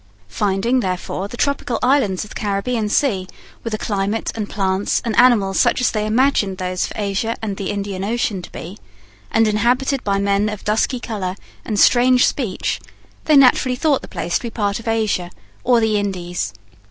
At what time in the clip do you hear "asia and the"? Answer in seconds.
6.95-7.69